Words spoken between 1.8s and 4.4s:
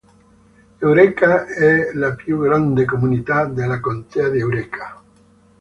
la più grande comunità della contea di